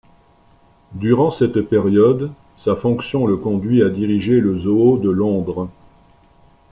[0.93, 5.69] Durant cette période, sa fonction le conduit à diriger le Zoo de Londres.